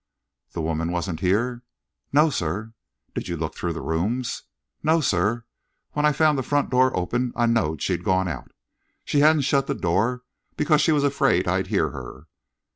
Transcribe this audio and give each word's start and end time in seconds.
"The 0.53 0.63
woman 0.63 0.91
wasn't 0.91 1.19
here?" 1.19 1.61
"No, 2.11 2.31
sir." 2.31 2.73
"Did 3.13 3.27
you 3.27 3.37
look 3.37 3.53
through 3.53 3.73
the 3.73 3.81
rooms?" 3.83 4.41
"No, 4.81 4.99
sir; 4.99 5.45
when 5.91 6.07
I 6.07 6.11
found 6.11 6.39
the 6.39 6.41
front 6.41 6.71
door 6.71 6.91
open, 6.97 7.31
I 7.35 7.45
knowed 7.45 7.83
she'd 7.83 8.03
gone 8.03 8.27
out. 8.27 8.51
She 9.05 9.19
hadn't 9.19 9.43
shut 9.43 9.67
the 9.67 9.75
door 9.75 10.23
because 10.57 10.81
she 10.81 10.91
was 10.91 11.03
afraid 11.03 11.47
I'd 11.47 11.67
hear 11.67 11.91
her." 11.91 12.25